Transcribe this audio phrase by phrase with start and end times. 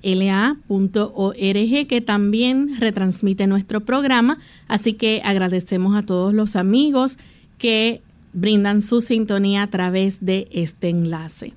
[1.86, 4.38] que también retransmite nuestro programa.
[4.66, 7.18] Así que agradecemos a todos los amigos
[7.58, 8.00] que
[8.32, 11.52] brindan su sintonía a través de este enlace.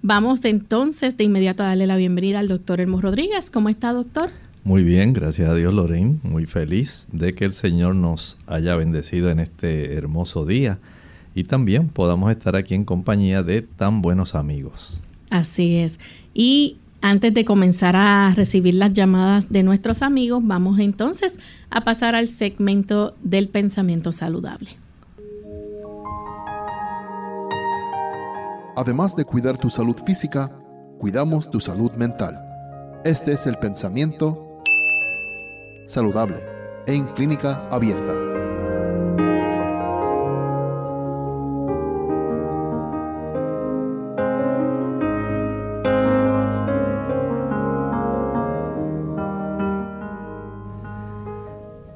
[0.00, 3.50] Vamos entonces de inmediato a darle la bienvenida al doctor Elmo Rodríguez.
[3.50, 4.30] ¿Cómo está, doctor?
[4.62, 6.20] Muy bien, gracias a Dios, Lorraine.
[6.22, 10.78] Muy feliz de que el Señor nos haya bendecido en este hermoso día
[11.34, 15.02] y también podamos estar aquí en compañía de tan buenos amigos.
[15.30, 15.98] Así es.
[16.34, 21.36] Y antes de comenzar a recibir las llamadas de nuestros amigos, vamos entonces
[21.70, 24.70] a pasar al segmento del pensamiento saludable.
[28.76, 30.50] Además de cuidar tu salud física,
[30.98, 32.38] cuidamos tu salud mental.
[33.04, 34.62] Este es el pensamiento
[35.86, 36.36] saludable
[36.86, 38.29] en clínica abierta.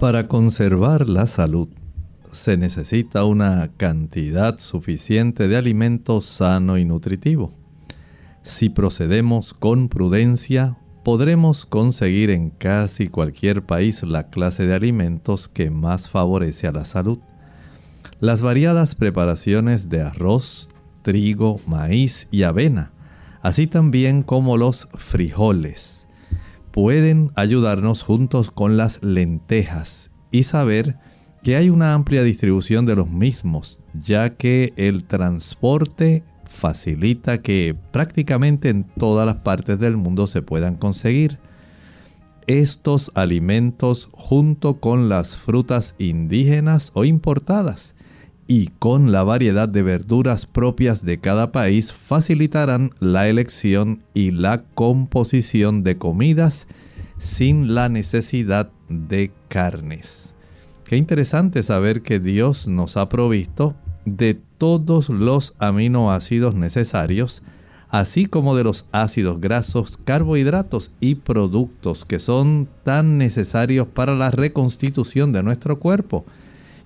[0.05, 1.71] Para conservar la salud
[2.31, 7.55] se necesita una cantidad suficiente de alimento sano y nutritivo.
[8.43, 15.71] Si procedemos con prudencia, podremos conseguir en casi cualquier país la clase de alimentos que
[15.71, 17.21] más favorece a la salud.
[18.21, 20.69] Las variadas preparaciones de arroz,
[21.01, 22.93] trigo, maíz y avena,
[23.41, 26.04] así también como los frijoles,
[26.75, 30.97] pueden ayudarnos juntos con las lentejas y saber
[31.45, 38.71] que hay una amplia distribución de los mismos, ya que el transporte facilita que prácticamente
[38.71, 41.39] en todas las partes del mundo se puedan conseguir.
[42.49, 47.95] Estos alimentos junto con las frutas indígenas o importadas
[48.47, 54.65] y con la variedad de verduras propias de cada país facilitarán la elección y la
[54.75, 56.67] composición de comidas
[57.19, 60.35] sin la necesidad de carnes.
[60.85, 63.75] Qué interesante saber que Dios nos ha provisto
[64.05, 67.43] de todos los aminoácidos necesarios,
[67.89, 74.31] así como de los ácidos grasos, carbohidratos y productos que son tan necesarios para la
[74.31, 76.27] reconstitución de nuestro cuerpo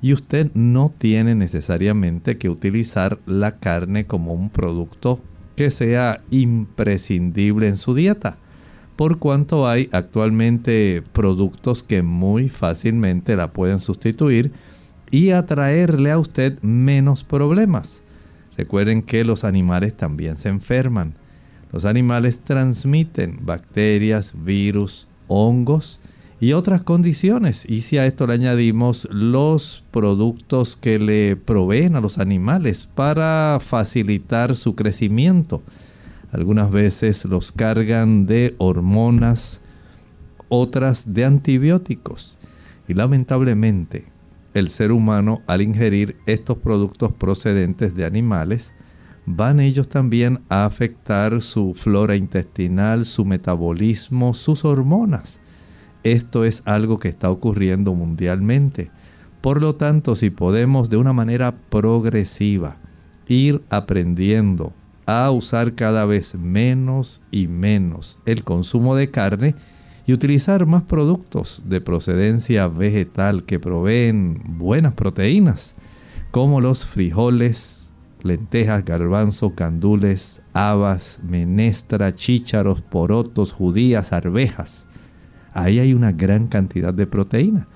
[0.00, 5.20] y usted no tiene necesariamente que utilizar la carne como un producto
[5.56, 8.38] que sea imprescindible en su dieta,
[8.94, 14.52] por cuanto hay actualmente productos que muy fácilmente la pueden sustituir
[15.10, 18.02] y atraerle a usted menos problemas.
[18.56, 21.14] Recuerden que los animales también se enferman.
[21.72, 26.00] Los animales transmiten bacterias, virus, hongos
[26.40, 27.64] y otras condiciones.
[27.68, 33.58] Y si a esto le añadimos los productos que le proveen a los animales para
[33.60, 35.62] facilitar su crecimiento,
[36.30, 39.60] algunas veces los cargan de hormonas,
[40.48, 42.38] otras de antibióticos.
[42.86, 44.06] Y lamentablemente
[44.54, 48.74] el ser humano al ingerir estos productos procedentes de animales,
[49.26, 55.40] van ellos también a afectar su flora intestinal, su metabolismo, sus hormonas.
[56.02, 58.90] Esto es algo que está ocurriendo mundialmente.
[59.40, 62.76] Por lo tanto, si podemos de una manera progresiva
[63.26, 64.72] ir aprendiendo
[65.06, 69.54] a usar cada vez menos y menos el consumo de carne
[70.06, 75.76] y utilizar más productos de procedencia vegetal que proveen buenas proteínas,
[76.30, 77.92] como los frijoles,
[78.22, 84.87] lentejas, garbanzo, candules, habas, menestra, chícharos, porotos, judías, arvejas.
[85.58, 87.66] Ahí hay una gran cantidad de proteína.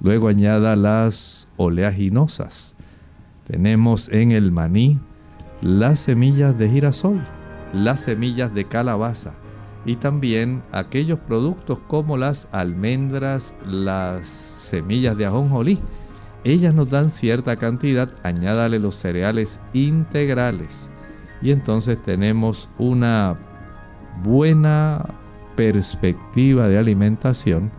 [0.00, 2.74] Luego añada las oleaginosas.
[3.46, 4.98] Tenemos en el maní
[5.62, 7.20] las semillas de girasol,
[7.72, 9.34] las semillas de calabaza
[9.84, 15.78] y también aquellos productos como las almendras, las semillas de ajonjolí.
[16.42, 20.90] Ellas nos dan cierta cantidad, añádale los cereales integrales
[21.40, 23.38] y entonces tenemos una
[24.24, 25.06] buena
[25.58, 27.72] perspectiva de alimentación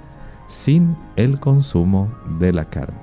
[0.50, 3.00] sin el consumo de la carne.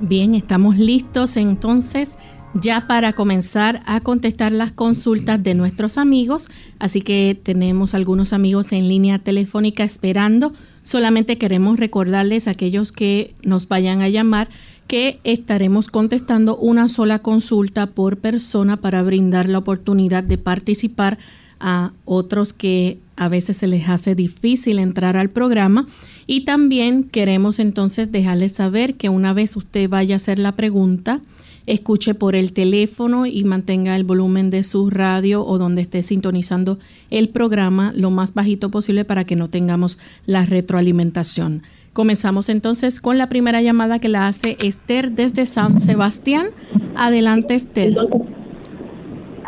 [0.00, 2.16] Bien, estamos listos entonces
[2.54, 6.48] ya para comenzar a contestar las consultas de nuestros amigos.
[6.78, 10.54] Así que tenemos algunos amigos en línea telefónica esperando.
[10.82, 14.48] Solamente queremos recordarles a aquellos que nos vayan a llamar
[14.86, 21.18] que estaremos contestando una sola consulta por persona para brindar la oportunidad de participar
[21.66, 25.88] a otros que a veces se les hace difícil entrar al programa.
[26.26, 31.22] Y también queremos entonces dejarles saber que una vez usted vaya a hacer la pregunta,
[31.66, 36.78] escuche por el teléfono y mantenga el volumen de su radio o donde esté sintonizando
[37.10, 41.62] el programa lo más bajito posible para que no tengamos la retroalimentación.
[41.94, 46.48] Comenzamos entonces con la primera llamada que la hace Esther desde San Sebastián.
[46.94, 47.96] Adelante, Esther.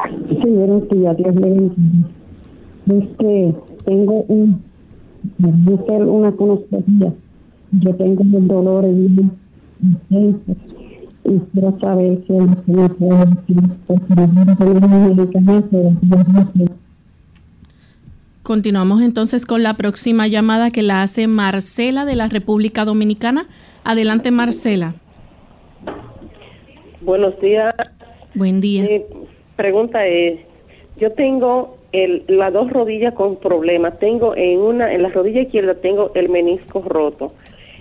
[0.04, 1.70] Sí, buenos días, Dios me
[2.98, 3.54] Este,
[3.84, 4.62] tengo un,
[5.38, 7.12] una conocida.
[7.72, 9.30] Yo tengo un dolor en
[11.28, 13.62] y quiero saber si me puede decir
[18.42, 23.46] Continuamos entonces con la próxima llamada que la hace Marcela de la República Dominicana.
[23.82, 24.94] Adelante, Marcela.
[27.00, 27.74] Buenos días.
[28.34, 28.82] Buen día.
[28.82, 29.02] Mi
[29.56, 30.38] pregunta es,
[30.98, 33.98] yo tengo el, las dos rodillas con problemas.
[33.98, 37.32] Tengo en una, en la rodilla izquierda tengo el menisco roto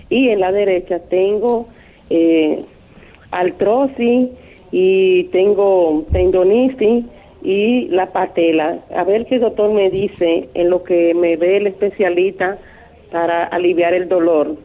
[0.08, 1.68] y en la derecha tengo
[2.10, 2.64] eh,
[3.30, 4.28] artrosis
[4.72, 7.04] y tengo tendonitis
[7.42, 8.80] y la patela.
[8.94, 12.58] A ver qué doctor me dice en lo que me ve el especialista
[13.10, 14.56] para aliviar el dolor.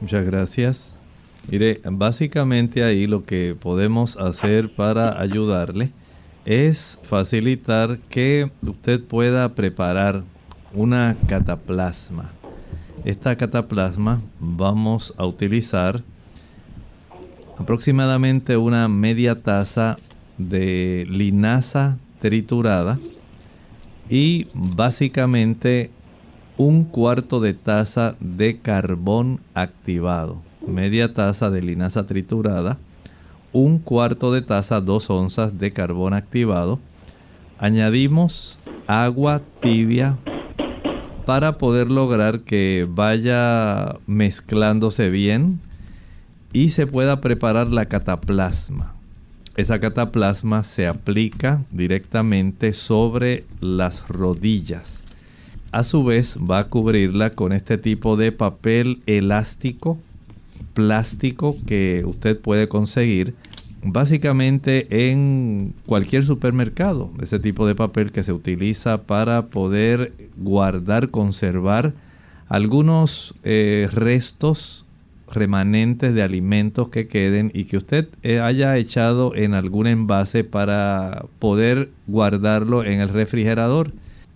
[0.00, 0.95] Muchas gracias.
[1.48, 5.92] Mire, básicamente ahí lo que podemos hacer para ayudarle
[6.44, 10.24] es facilitar que usted pueda preparar
[10.74, 12.32] una cataplasma.
[13.04, 16.02] Esta cataplasma vamos a utilizar
[17.58, 19.96] aproximadamente una media taza
[20.38, 22.98] de linaza triturada
[24.10, 25.90] y básicamente
[26.56, 30.45] un cuarto de taza de carbón activado.
[30.66, 32.78] Media taza de linaza triturada,
[33.52, 36.78] un cuarto de taza, dos onzas de carbón activado.
[37.58, 40.18] Añadimos agua tibia
[41.24, 45.60] para poder lograr que vaya mezclándose bien
[46.52, 48.94] y se pueda preparar la cataplasma.
[49.56, 55.02] Esa cataplasma se aplica directamente sobre las rodillas.
[55.72, 59.98] A su vez va a cubrirla con este tipo de papel elástico,
[60.76, 63.34] plástico que usted puede conseguir
[63.82, 67.10] básicamente en cualquier supermercado.
[67.22, 71.94] Ese tipo de papel que se utiliza para poder guardar, conservar
[72.48, 74.84] algunos eh, restos
[75.32, 81.24] remanentes de alimentos que queden y que usted eh, haya echado en algún envase para
[81.38, 83.92] poder guardarlo en el refrigerador.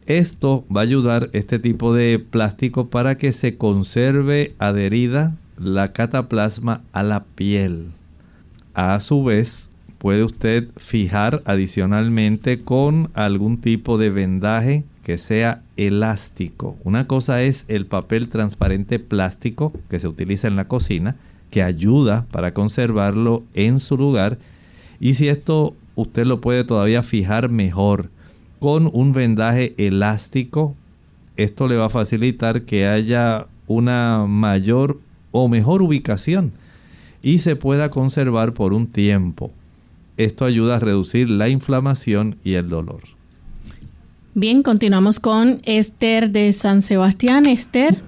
[0.07, 6.83] Esto va a ayudar este tipo de plástico para que se conserve adherida, la cataplasma
[6.93, 7.89] a la piel.
[8.75, 16.77] A su vez, puede usted fijar adicionalmente con algún tipo de vendaje que sea elástico.
[16.83, 21.17] Una cosa es el papel transparente plástico que se utiliza en la cocina,
[21.51, 24.39] que ayuda para conservarlo en su lugar.
[24.99, 28.09] Y si esto usted lo puede todavía fijar mejor
[28.61, 30.75] con un vendaje elástico,
[31.37, 34.99] esto le va a facilitar que haya una mayor
[35.33, 36.53] o mejor ubicación
[37.23, 39.53] y se pueda conservar por un tiempo.
[40.17, 43.01] Esto ayuda a reducir la inflamación y el dolor.
[44.35, 47.47] Bien, continuamos con Esther de San Sebastián.
[47.47, 48.03] Esther.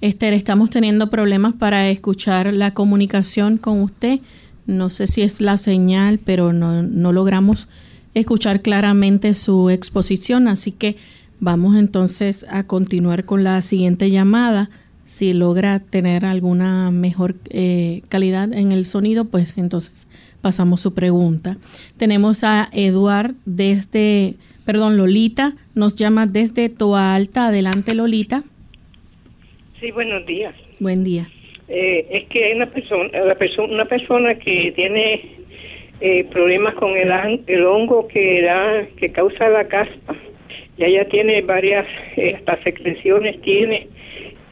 [0.00, 4.20] Esther, estamos teniendo problemas para escuchar la comunicación con usted.
[4.66, 7.68] No sé si es la señal, pero no, no logramos
[8.14, 10.96] escuchar claramente su exposición, así que
[11.40, 14.70] vamos entonces a continuar con la siguiente llamada.
[15.08, 20.06] Si logra tener alguna mejor eh, calidad en el sonido, pues entonces
[20.42, 21.56] pasamos su pregunta.
[21.96, 24.34] Tenemos a Eduard desde,
[24.66, 27.46] perdón, Lolita, nos llama desde Toa Alta.
[27.46, 28.42] Adelante, Lolita.
[29.80, 30.54] Sí, buenos días.
[30.78, 31.26] Buen día.
[31.68, 33.10] Eh, es que hay una persona,
[33.66, 35.22] una persona que tiene
[36.02, 37.10] eh, problemas con el,
[37.46, 40.14] el hongo que da, que causa la caspa.
[40.76, 41.86] Ya ella tiene varias,
[42.16, 43.88] eh, hasta secreciones tiene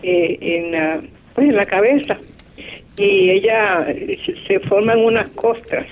[0.06, 1.00] en, la,
[1.34, 2.18] pues en la cabeza.
[2.98, 3.86] Y ella
[4.46, 5.86] se forman unas costras.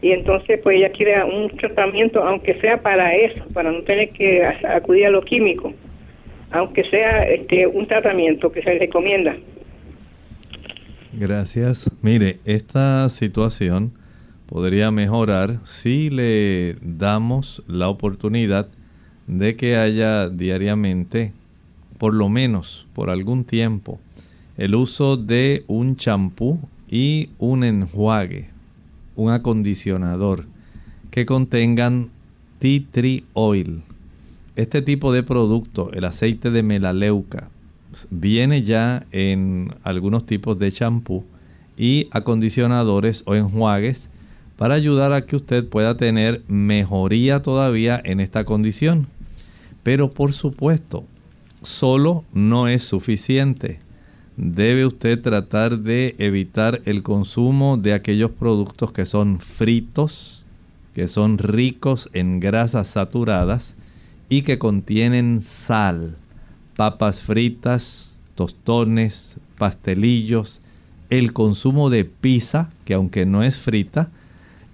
[0.00, 4.44] Y entonces pues ella quiere un tratamiento aunque sea para eso para no tener que
[4.44, 5.72] acudir a lo químico.
[6.50, 9.34] Aunque sea este un tratamiento que se recomienda.
[11.12, 11.90] Gracias.
[12.02, 13.92] Mire esta situación
[14.46, 18.68] podría mejorar si le damos la oportunidad
[19.26, 21.32] de que haya diariamente
[21.98, 23.98] por lo menos por algún tiempo
[24.56, 28.50] el uso de un champú y un enjuague,
[29.16, 30.46] un acondicionador
[31.10, 32.10] que contengan
[32.58, 33.82] tea tree oil.
[34.56, 37.50] Este tipo de producto, el aceite de melaleuca,
[38.10, 41.24] viene ya en algunos tipos de champú
[41.76, 44.08] y acondicionadores o enjuagues
[44.56, 49.08] para ayudar a que usted pueda tener mejoría todavía en esta condición.
[49.82, 51.04] Pero por supuesto,
[51.64, 53.80] solo no es suficiente.
[54.36, 60.44] Debe usted tratar de evitar el consumo de aquellos productos que son fritos,
[60.92, 63.76] que son ricos en grasas saturadas
[64.28, 66.16] y que contienen sal,
[66.76, 70.60] papas fritas, tostones, pastelillos,
[71.10, 74.10] el consumo de pizza, que aunque no es frita,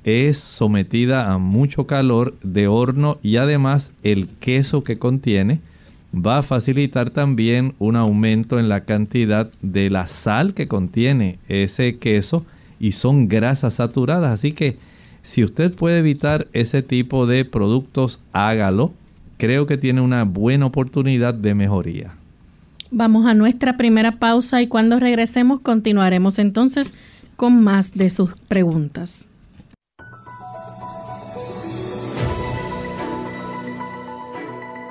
[0.05, 5.61] es sometida a mucho calor de horno y además el queso que contiene
[6.15, 11.99] va a facilitar también un aumento en la cantidad de la sal que contiene ese
[11.99, 12.45] queso
[12.79, 14.33] y son grasas saturadas.
[14.33, 14.79] Así que
[15.23, 18.93] si usted puede evitar ese tipo de productos, hágalo.
[19.37, 22.15] Creo que tiene una buena oportunidad de mejoría.
[22.91, 26.93] Vamos a nuestra primera pausa y cuando regresemos continuaremos entonces
[27.37, 29.30] con más de sus preguntas.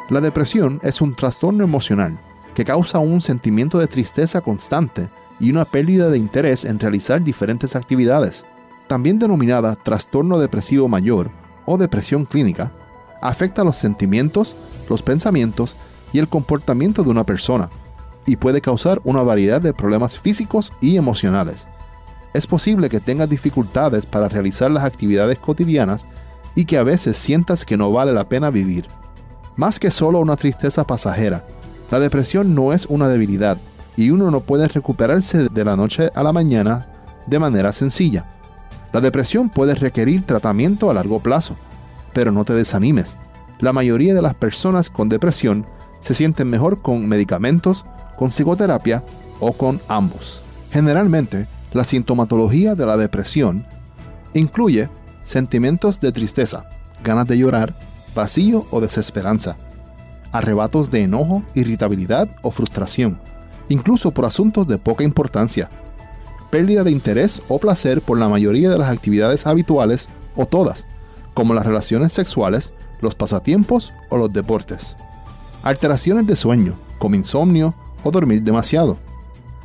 [0.10, 2.20] La depresión es un trastorno emocional
[2.56, 7.76] que causa un sentimiento de tristeza constante y una pérdida de interés en realizar diferentes
[7.76, 8.44] actividades.
[8.88, 11.30] También denominada trastorno depresivo mayor
[11.68, 12.72] o depresión clínica,
[13.22, 14.56] afecta los sentimientos,
[14.90, 15.78] los pensamientos
[16.12, 17.70] y el comportamiento de una persona
[18.26, 21.68] y puede causar una variedad de problemas físicos y emocionales.
[22.34, 26.08] Es posible que tengas dificultades para realizar las actividades cotidianas
[26.56, 28.88] y que a veces sientas que no vale la pena vivir.
[29.60, 31.44] Más que solo una tristeza pasajera,
[31.92, 33.58] la depresión no es una debilidad
[33.98, 36.88] y uno no puede recuperarse de la noche a la mañana
[37.28, 38.26] de manera sencilla.
[38.94, 41.58] La depresión puede requerir tratamiento a largo plazo,
[42.14, 43.18] pero no te desanimes.
[43.60, 45.66] La mayoría de las personas con depresión
[46.00, 47.86] se sienten mejor con medicamentos,
[48.16, 49.04] con psicoterapia
[49.42, 50.40] o con ambos.
[50.72, 53.66] Generalmente, la sintomatología de la depresión
[54.34, 54.90] incluye
[55.24, 56.70] sentimientos de tristeza,
[57.04, 57.76] ganas de llorar,
[58.16, 59.58] vacío o desesperanza,
[60.32, 63.20] arrebatos de enojo, irritabilidad o frustración,
[63.68, 65.70] incluso por asuntos de poca importancia,
[66.50, 70.88] pérdida de interés o placer por la mayoría de las actividades habituales o todas,
[71.34, 74.96] como las relaciones sexuales, los pasatiempos o los deportes,
[75.64, 78.98] alteraciones de sueño, como insomnio o dormir demasiado,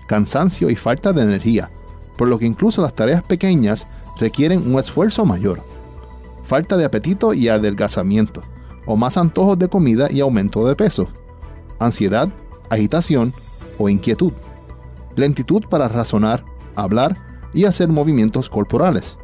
[0.07, 1.71] cansancio y falta de energía,
[2.17, 3.87] por lo que incluso las tareas pequeñas
[4.19, 5.74] requieren un esfuerzo mayor
[6.45, 8.43] falta de apetito y adelgazamiento,
[8.87, 11.09] o más antojos de comida y aumento de peso,
[11.79, 12.29] ansiedad,
[12.71, 13.33] agitación
[13.79, 14.33] o inquietud,
[15.17, 17.17] lentitud para razonar, hablar
[17.53, 19.19] y hacer movimientos corporales,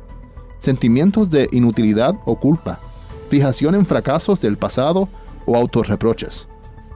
[0.58, 2.78] sentimientos de inutilidad o culpa,
[3.28, 5.08] fijación en fracasos del pasado
[5.46, 6.48] o autorreproches,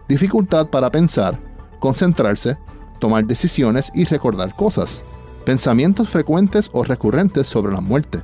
[0.08, 1.40] dificultad para pensar,
[1.80, 2.58] concentrarse,
[2.98, 5.02] tomar decisiones y recordar cosas,
[5.44, 8.22] pensamientos frecuentes o recurrentes sobre la muerte,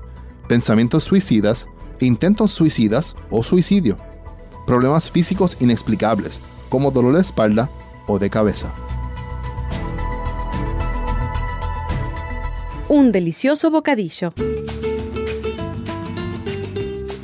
[0.49, 1.69] pensamientos suicidas,
[2.07, 3.97] intentos suicidas o suicidio,
[4.67, 7.71] problemas físicos inexplicables como dolor de espalda
[8.07, 8.73] o de cabeza.
[12.89, 14.33] Un delicioso bocadillo.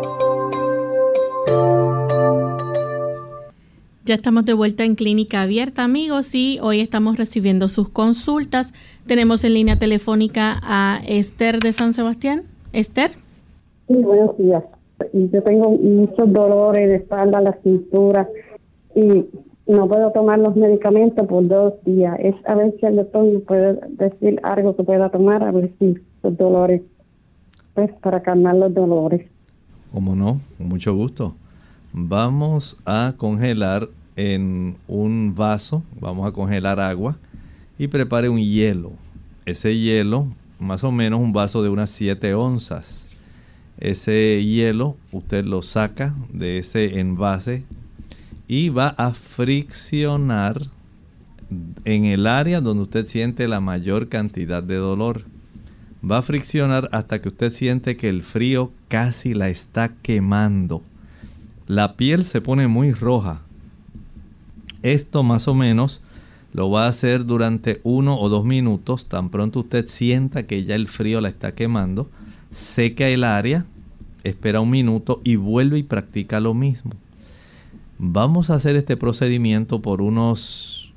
[4.05, 8.71] Ya estamos de vuelta en Clínica Abierta, amigos, y hoy estamos recibiendo sus consultas.
[9.07, 12.43] Tenemos en línea telefónica a Esther de San Sebastián.
[12.71, 13.13] Esther.
[13.87, 14.63] Sí, buenos días.
[15.11, 18.29] Yo tengo muchos dolores de espalda, la cintura
[18.93, 19.25] y
[19.65, 22.15] no puedo tomar los medicamentos por dos días.
[22.19, 25.71] Es a ver si el doctor me puede decir algo que pueda tomar, a ver
[25.79, 26.83] si los dolores,
[27.73, 29.25] pues para calmar los dolores.
[29.91, 30.41] ¿Cómo no?
[30.59, 31.33] Con mucho gusto.
[31.97, 37.17] Vamos a congelar en un vaso, vamos a congelar agua
[37.79, 38.91] y prepare un hielo.
[39.45, 40.27] Ese hielo,
[40.59, 43.07] más o menos un vaso de unas 7 onzas.
[43.77, 47.63] Ese hielo usted lo saca de ese envase
[48.45, 50.63] y va a friccionar
[51.85, 55.23] en el área donde usted siente la mayor cantidad de dolor.
[56.03, 60.83] Va a friccionar hasta que usted siente que el frío casi la está quemando
[61.67, 63.41] la piel se pone muy roja.
[64.83, 66.01] Esto más o menos
[66.53, 69.07] lo va a hacer durante uno o dos minutos.
[69.07, 72.09] Tan pronto usted sienta que ya el frío la está quemando,
[72.51, 73.65] seca el área,
[74.23, 76.91] espera un minuto y vuelve y practica lo mismo.
[77.97, 80.93] Vamos a hacer este procedimiento por unos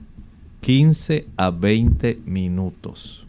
[0.61, 3.27] 15 a 20 minutos.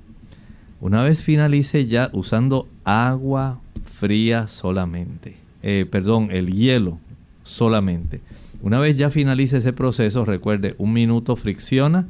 [0.82, 5.38] Una vez finalice ya usando agua fría solamente.
[5.62, 7.00] Eh, perdón, el hielo
[7.50, 8.22] solamente.
[8.62, 12.08] Una vez ya finalice ese proceso, recuerde, un minuto fricciona,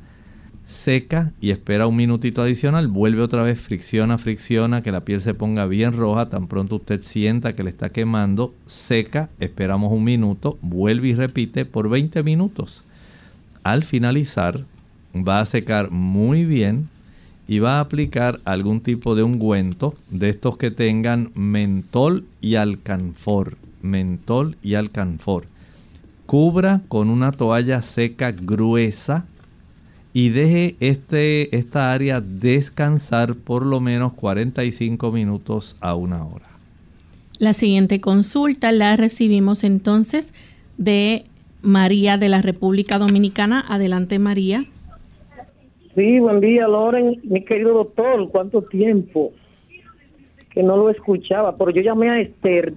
[0.66, 5.34] seca y espera un minutito adicional, vuelve otra vez, fricciona, fricciona, que la piel se
[5.34, 10.58] ponga bien roja, tan pronto usted sienta que le está quemando, seca, esperamos un minuto,
[10.62, 12.84] vuelve y repite por 20 minutos.
[13.64, 14.66] Al finalizar,
[15.16, 16.90] va a secar muy bien
[17.48, 23.58] y va a aplicar algún tipo de ungüento de estos que tengan mentol y alcanfor
[23.82, 25.46] mentol y alcanfor.
[26.26, 29.26] Cubra con una toalla seca gruesa
[30.14, 36.46] y deje este, esta área descansar por lo menos 45 minutos a una hora.
[37.40, 40.34] La siguiente consulta la recibimos entonces
[40.78, 41.24] de
[41.62, 43.64] María de la República Dominicana.
[43.68, 44.66] Adelante, María.
[45.96, 47.20] Sí, buen día, Loren.
[47.24, 49.32] Mi querido doctor, ¿cuánto tiempo
[50.52, 51.58] que no lo escuchaba?
[51.58, 52.74] Pero yo llamé a Esther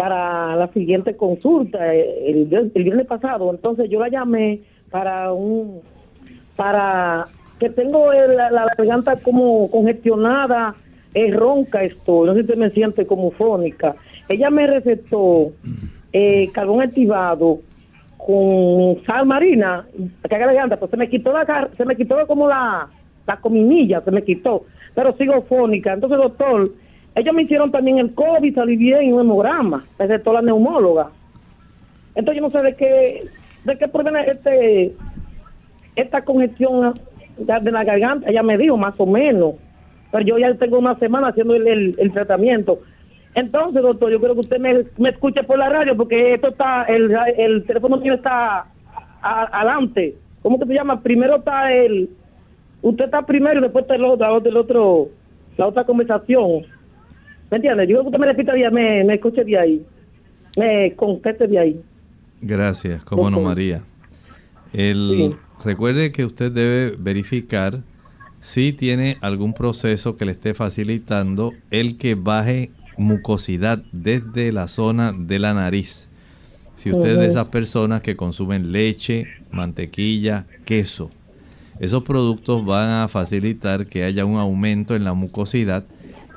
[0.00, 3.50] para la siguiente consulta eh, el, viernes pasado.
[3.50, 4.60] Entonces yo la llamé
[4.90, 5.82] para un
[6.56, 7.26] para
[7.58, 10.74] que tengo la, garganta como congestionada,
[11.12, 13.94] es ronca estoy, no sé si me siente como fónica.
[14.26, 15.52] Ella me recetó
[16.14, 17.60] eh, carbón activado
[18.16, 19.84] con sal marina,
[20.26, 22.88] que garganta, pues se me quitó la se me quitó como la
[23.26, 24.64] la cominilla, se me quitó.
[24.94, 25.92] pero sigo fónica.
[25.92, 26.70] Entonces, doctor,
[27.14, 31.10] ellos me hicieron también el COVID, salí bien y un hemograma, excepto la neumóloga.
[32.14, 33.28] Entonces yo no sé de qué,
[33.64, 34.94] de qué proviene este,
[35.96, 36.94] esta congestión
[37.36, 39.54] de la garganta, ella me dijo más o menos,
[40.10, 42.80] pero yo ya tengo una semana haciendo el, el, tratamiento.
[43.34, 46.84] Entonces, doctor, yo creo que usted me, me, escuche por la radio porque esto está,
[46.84, 48.66] el, el teléfono mío está
[49.22, 50.16] adelante.
[50.42, 51.00] ¿Cómo que se llama?
[51.00, 52.10] Primero está el,
[52.82, 55.08] usted está primero y después está el otro, el otro
[55.56, 56.62] la otra conversación.
[57.50, 57.86] ¿Me entiende?
[57.86, 59.86] Yo que usted me repita bien, me, me escuche de ahí,
[60.56, 61.80] me conteste de ahí.
[62.40, 63.82] Gracias, cómo no, María.
[64.72, 67.82] El, Recuerde que usted debe verificar
[68.40, 75.12] si tiene algún proceso que le esté facilitando el que baje mucosidad desde la zona
[75.12, 76.08] de la nariz.
[76.76, 81.10] Si usted es de esas personas que consumen leche, mantequilla, queso,
[81.78, 85.84] esos productos van a facilitar que haya un aumento en la mucosidad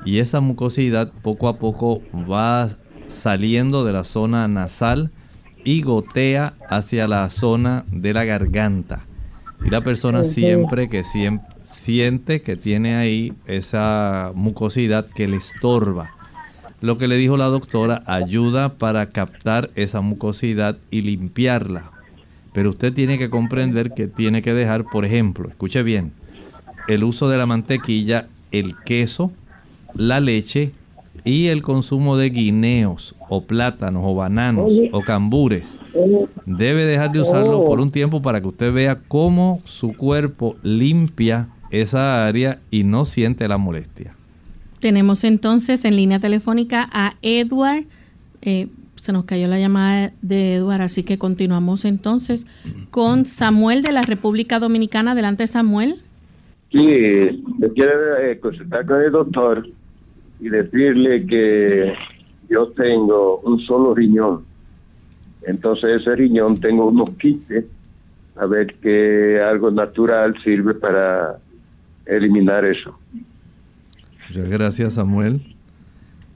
[0.04, 2.68] y esa mucosidad poco a poco va
[3.06, 5.10] saliendo de la zona nasal
[5.64, 9.06] y gotea hacia la zona de la garganta.
[9.64, 11.02] Y la persona siempre que
[11.62, 16.10] siente que tiene ahí esa mucosidad que le estorba.
[16.82, 21.92] Lo que le dijo la doctora ayuda para captar esa mucosidad y limpiarla.
[22.52, 26.12] Pero usted tiene que comprender que tiene que dejar, por ejemplo, escuche bien,
[26.86, 29.32] el uso de la mantequilla, el queso,
[29.94, 30.72] la leche
[31.24, 35.78] y el consumo de guineos o plátanos o bananos o cambures.
[36.46, 41.48] Debe dejar de usarlo por un tiempo para que usted vea cómo su cuerpo limpia
[41.70, 44.14] esa área y no siente la molestia.
[44.80, 47.84] Tenemos entonces en línea telefónica a Edward.
[48.42, 52.46] Eh, se nos cayó la llamada de Edward, así que continuamos entonces
[52.90, 55.12] con Samuel de la República Dominicana.
[55.12, 56.02] Adelante, Samuel.
[56.70, 59.68] Sí, le quiero eh, consultar con el doctor
[60.40, 61.94] y decirle que
[62.48, 64.44] yo tengo un solo riñón.
[65.46, 67.64] Entonces ese riñón tengo unos quistes,
[68.36, 71.38] a ver que algo natural sirve para
[72.06, 72.98] eliminar eso.
[74.28, 75.40] Muchas gracias Samuel.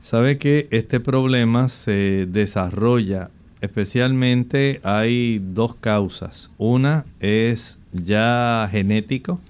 [0.00, 3.30] Sabe que este problema se desarrolla,
[3.60, 6.52] especialmente hay dos causas.
[6.56, 9.40] Una es ya genético,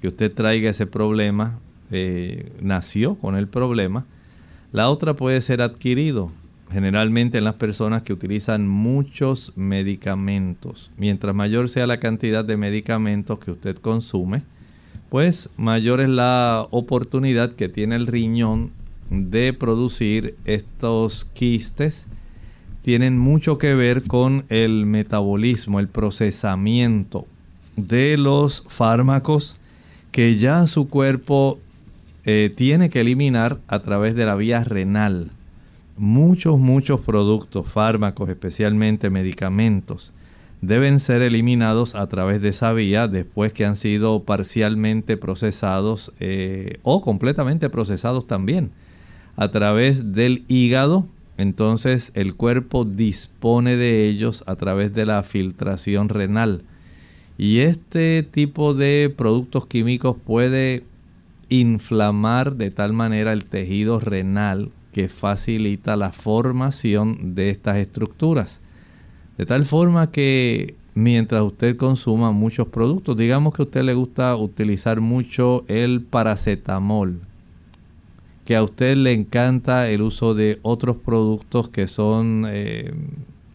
[0.00, 1.58] que usted traiga ese problema
[1.90, 4.04] eh, nació con el problema.
[4.72, 6.32] La otra puede ser adquirido,
[6.70, 10.90] generalmente en las personas que utilizan muchos medicamentos.
[10.96, 14.42] Mientras mayor sea la cantidad de medicamentos que usted consume,
[15.08, 18.72] pues mayor es la oportunidad que tiene el riñón
[19.10, 22.06] de producir estos quistes.
[22.82, 27.26] Tienen mucho que ver con el metabolismo, el procesamiento
[27.76, 29.56] de los fármacos
[30.10, 31.58] que ya su cuerpo
[32.26, 35.30] eh, tiene que eliminar a través de la vía renal
[35.96, 40.12] muchos, muchos productos, fármacos, especialmente medicamentos,
[40.60, 46.78] deben ser eliminados a través de esa vía después que han sido parcialmente procesados eh,
[46.82, 48.70] o completamente procesados también
[49.36, 51.06] a través del hígado.
[51.38, 56.62] Entonces el cuerpo dispone de ellos a través de la filtración renal.
[57.38, 60.84] Y este tipo de productos químicos puede
[61.48, 68.60] inflamar de tal manera el tejido renal que facilita la formación de estas estructuras.
[69.36, 74.34] De tal forma que mientras usted consuma muchos productos, digamos que a usted le gusta
[74.34, 77.20] utilizar mucho el paracetamol,
[78.46, 82.94] que a usted le encanta el uso de otros productos que son eh,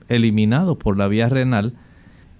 [0.09, 1.73] eliminados por la vía renal,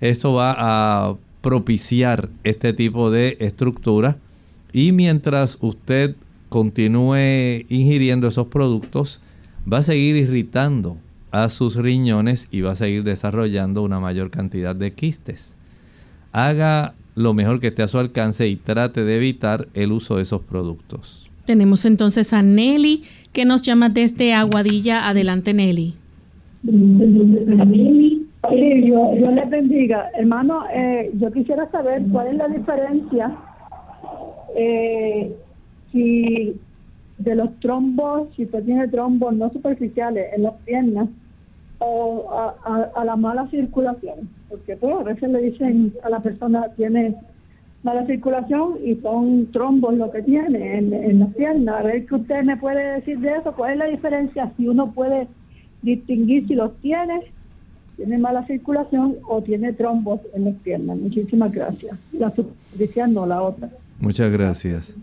[0.01, 4.17] eso va a propiciar este tipo de estructura
[4.73, 6.15] y mientras usted
[6.49, 9.21] continúe ingiriendo esos productos,
[9.71, 10.97] va a seguir irritando
[11.31, 15.57] a sus riñones y va a seguir desarrollando una mayor cantidad de quistes.
[16.33, 20.23] Haga lo mejor que esté a su alcance y trate de evitar el uso de
[20.23, 21.29] esos productos.
[21.45, 23.03] Tenemos entonces a Nelly
[23.33, 25.07] que nos llama desde Aguadilla.
[25.07, 25.95] Adelante Nelly.
[28.49, 30.09] Sí, yo, yo le bendiga.
[30.17, 33.37] Hermano, eh, yo quisiera saber cuál es la diferencia
[34.55, 35.35] eh,
[35.91, 36.59] si
[37.17, 41.09] de los trombos, si usted tiene trombos no superficiales en las piernas
[41.79, 42.29] o
[42.63, 47.15] a, la mala circulación, porque pues a veces le dicen a la persona tiene
[47.83, 51.79] mala circulación y son trombos lo que tiene en, en las piernas.
[51.79, 54.91] A ver qué usted me puede decir de eso, cuál es la diferencia si uno
[54.91, 55.27] puede
[55.81, 57.21] distinguir si los tiene,
[57.95, 60.97] tiene mala circulación o tiene trombos en las piernas.
[60.97, 61.97] Muchísimas gracias.
[62.13, 63.69] La superficial no, la otra.
[64.01, 64.95] Muchas gracias.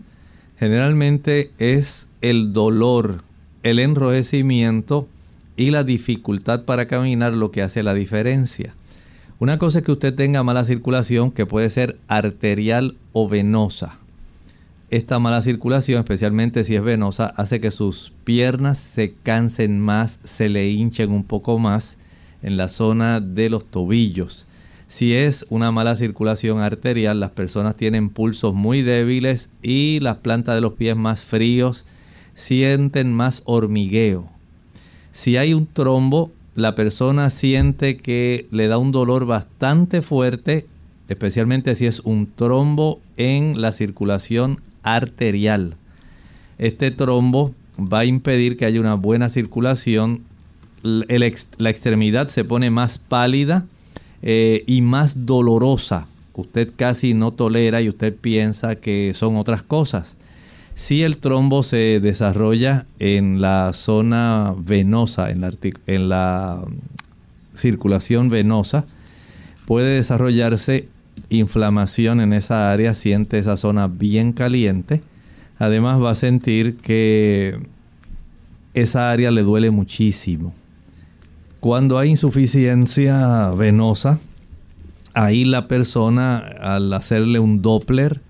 [0.59, 3.23] Generalmente es el dolor,
[3.63, 5.07] el enrojecimiento
[5.55, 8.75] y la dificultad para caminar lo que hace la diferencia.
[9.39, 13.99] Una cosa es que usted tenga mala circulación que puede ser arterial o venosa.
[14.89, 20.49] Esta mala circulación, especialmente si es venosa, hace que sus piernas se cansen más, se
[20.49, 21.95] le hinchen un poco más
[22.41, 24.45] en la zona de los tobillos.
[24.89, 30.55] Si es una mala circulación arterial, las personas tienen pulsos muy débiles y las plantas
[30.55, 31.85] de los pies más fríos,
[32.33, 34.27] sienten más hormigueo.
[35.11, 40.65] Si hay un trombo, la persona siente que le da un dolor bastante fuerte,
[41.07, 45.75] especialmente si es un trombo en la circulación arterial.
[46.57, 50.23] Este trombo va a impedir que haya una buena circulación.
[50.81, 53.67] la extremidad se pone más pálida
[54.21, 56.07] eh, y más dolorosa.
[56.33, 60.15] Usted casi no tolera y usted piensa que son otras cosas.
[60.73, 65.51] Si el trombo se desarrolla en la zona venosa, en la,
[65.87, 66.63] en la
[67.53, 68.85] circulación venosa,
[69.65, 70.87] puede desarrollarse
[71.29, 75.01] inflamación en esa área, siente esa zona bien caliente.
[75.57, 77.59] Además va a sentir que
[78.73, 80.53] esa área le duele muchísimo.
[81.59, 84.19] Cuando hay insuficiencia venosa,
[85.13, 88.21] ahí la persona al hacerle un Doppler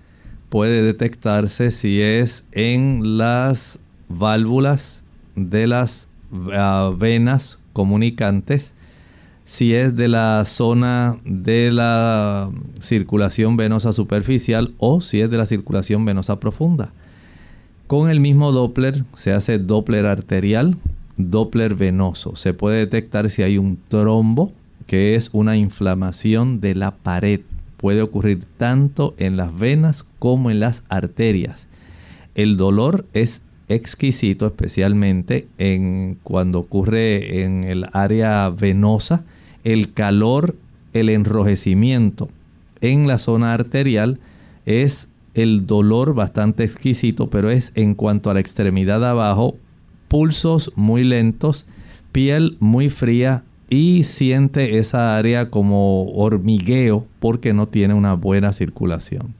[0.48, 5.04] puede detectarse si es en las válvulas
[5.36, 6.08] de las
[6.52, 8.74] ah, venas comunicantes,
[9.44, 15.46] si es de la zona de la circulación venosa superficial o si es de la
[15.46, 16.92] circulación venosa profunda.
[17.86, 20.76] Con el mismo Doppler se hace Doppler arterial,
[21.28, 22.36] Doppler venoso.
[22.36, 24.52] Se puede detectar si hay un trombo,
[24.86, 27.40] que es una inflamación de la pared
[27.76, 31.66] puede ocurrir tanto en las venas como en las arterias.
[32.34, 39.24] El dolor es exquisito, especialmente en cuando ocurre en el área venosa,
[39.64, 40.56] el calor,
[40.92, 42.28] el enrojecimiento
[42.80, 44.18] en la zona arterial
[44.66, 49.56] es el dolor bastante exquisito, pero es en cuanto a la extremidad de abajo,
[50.10, 51.66] pulsos muy lentos,
[52.10, 59.32] piel muy fría, y siente esa área como hormigueo porque no tiene una buena circulación.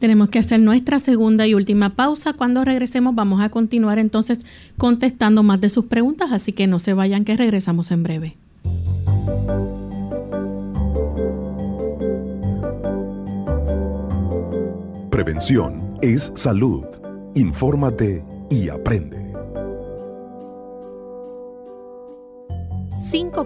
[0.00, 2.32] Tenemos que hacer nuestra segunda y última pausa.
[2.32, 4.40] Cuando regresemos vamos a continuar entonces
[4.76, 8.36] contestando más de sus preguntas, así que no se vayan que regresamos en breve.
[15.10, 16.84] Prevención es salud.
[17.36, 19.25] Infórmate y aprende.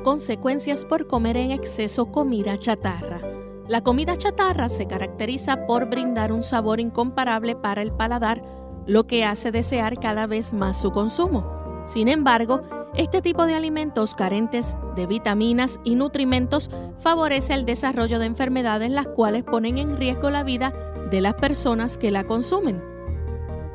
[0.03, 3.21] Consecuencias por comer en exceso comida chatarra.
[3.69, 8.41] La comida chatarra se caracteriza por brindar un sabor incomparable para el paladar,
[8.87, 11.85] lo que hace desear cada vez más su consumo.
[11.85, 12.63] Sin embargo,
[12.95, 19.07] este tipo de alimentos carentes de vitaminas y nutrimentos favorece el desarrollo de enfermedades las
[19.07, 20.73] cuales ponen en riesgo la vida
[21.11, 22.83] de las personas que la consumen.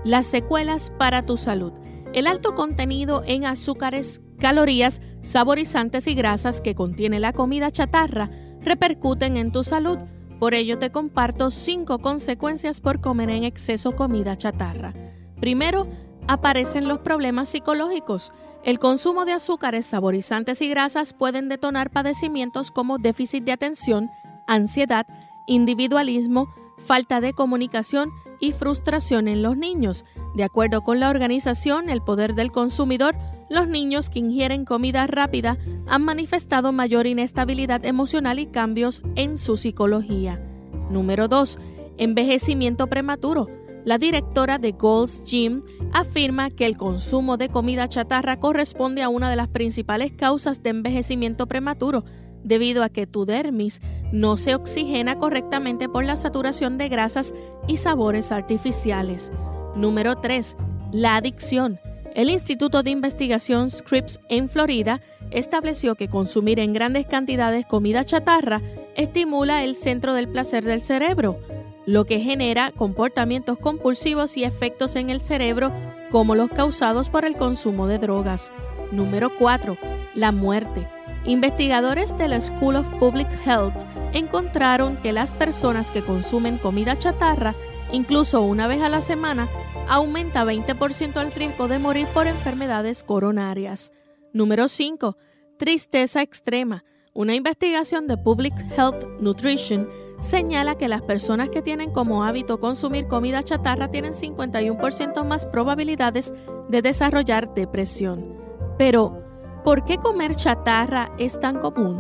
[0.04, 1.74] Las secuelas para tu salud.
[2.14, 8.30] El alto contenido en azúcares calorías, saborizantes y grasas que contiene la comida chatarra
[8.62, 10.00] repercuten en tu salud.
[10.40, 14.94] Por ello te comparto cinco consecuencias por comer en exceso comida chatarra.
[15.40, 15.88] Primero,
[16.28, 18.34] aparecen los problemas psicológicos.
[18.64, 24.10] El consumo de azúcares, saborizantes y grasas pueden detonar padecimientos como déficit de atención,
[24.48, 25.06] ansiedad,
[25.48, 30.06] individualismo, falta de comunicación y frustración en los niños.
[30.36, 33.16] De acuerdo con la organización El Poder del Consumidor,
[33.50, 35.58] los niños que ingieren comida rápida
[35.88, 40.42] han manifestado mayor inestabilidad emocional y cambios en su psicología.
[40.90, 41.60] Número 2.
[41.98, 43.48] Envejecimiento prematuro.
[43.86, 45.62] La directora de Gold's Gym
[45.94, 50.72] afirma que el consumo de comida chatarra corresponde a una de las principales causas de
[50.72, 52.04] envejecimiento prematuro,
[52.46, 53.82] debido a que tu dermis
[54.14, 57.34] no se oxigena correctamente por la saturación de grasas
[57.68, 59.32] y sabores artificiales.
[59.76, 60.56] Número 3.
[60.94, 61.80] La adicción.
[62.14, 68.62] El Instituto de Investigación Scripps en Florida estableció que consumir en grandes cantidades comida chatarra
[68.96, 71.40] estimula el centro del placer del cerebro,
[71.86, 75.74] lo que genera comportamientos compulsivos y efectos en el cerebro
[76.10, 78.54] como los causados por el consumo de drogas.
[78.92, 79.78] Número 4.
[80.14, 80.95] La muerte.
[81.28, 83.74] Investigadores de la School of Public Health
[84.14, 87.56] encontraron que las personas que consumen comida chatarra,
[87.92, 89.50] incluso una vez a la semana,
[89.88, 93.92] aumenta 20% el riesgo de morir por enfermedades coronarias.
[94.34, 95.18] Número 5.
[95.58, 96.84] Tristeza extrema.
[97.14, 99.90] Una investigación de Public Health Nutrition
[100.22, 106.34] señala que las personas que tienen como hábito consumir comida chatarra tienen 51% más probabilidades
[106.70, 108.36] de desarrollar depresión.
[108.78, 109.25] Pero,
[109.66, 112.00] ¿por qué comer chatarra es tan común?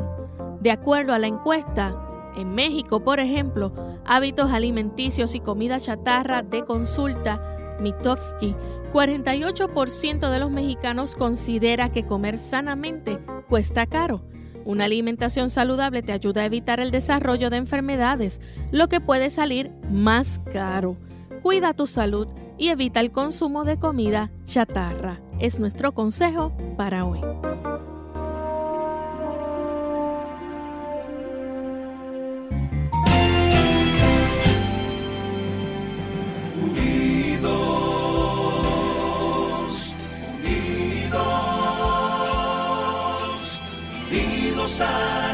[0.62, 2.00] De acuerdo a la encuesta,
[2.38, 3.74] en México, por ejemplo,
[4.06, 7.42] hábitos alimenticios y comida chatarra de consulta,
[7.82, 8.56] Mitofsky,
[8.94, 14.22] 48% de los mexicanos considera que comer sanamente cuesta caro.
[14.64, 19.72] Una alimentación saludable te ayuda a evitar el desarrollo de enfermedades, lo que puede salir
[19.90, 20.98] más caro.
[21.42, 22.28] Cuida tu salud
[22.60, 25.20] y evita el consumo de comida chatarra.
[25.40, 27.22] Es nuestro consejo para hoy.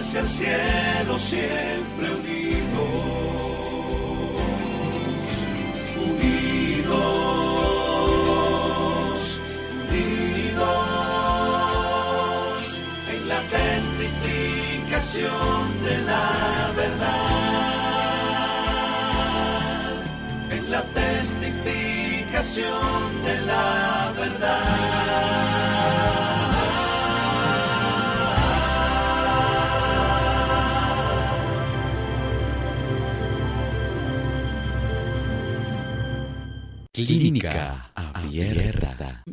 [0.02, 2.21] hacia el cielo siempre
[15.12, 17.08] testificación de la verdad,
[20.52, 25.12] en la testificación de la verdad.
[36.93, 39.24] Clínica Abierta.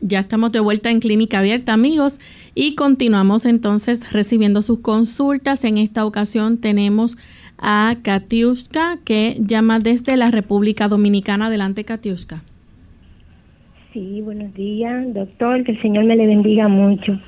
[0.00, 2.18] Ya estamos de vuelta en Clínica Abierta, amigos,
[2.56, 5.62] y continuamos entonces recibiendo sus consultas.
[5.64, 7.16] En esta ocasión tenemos
[7.58, 11.46] a Katiuska, que llama desde la República Dominicana.
[11.46, 12.42] Adelante, Katiuska.
[13.92, 15.62] Sí, buenos días, doctor.
[15.64, 17.20] Que el Señor me le bendiga mucho.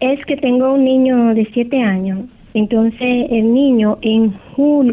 [0.00, 2.20] Es que tengo un niño de siete años.
[2.54, 4.34] Entonces, el niño en,